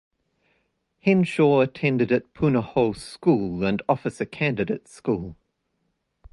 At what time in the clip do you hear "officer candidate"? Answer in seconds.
3.87-4.87